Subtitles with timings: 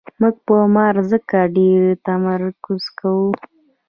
[0.19, 3.27] موږ په مار ځکه ډېر تمرکز کوو.